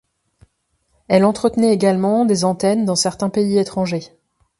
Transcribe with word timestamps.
Elle 1.09 1.23
entretenait 1.25 1.75
également 1.75 2.25
des 2.25 2.43
antennes 2.43 2.85
dans 2.85 2.95
certains 2.95 3.29
pays 3.29 3.59
étrangers. 3.59 4.11